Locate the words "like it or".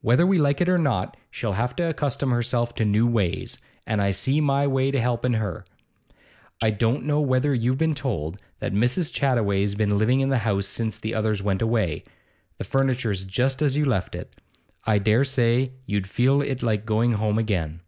0.38-0.78